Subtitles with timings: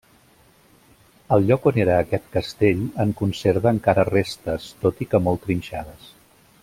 [1.35, 6.11] El lloc on era aquest castell en conserva encara restes, tot i que molt trinxades.